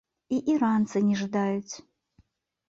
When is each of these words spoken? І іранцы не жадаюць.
І 0.37 0.37
іранцы 0.53 0.97
не 1.09 1.19
жадаюць. 1.21 1.73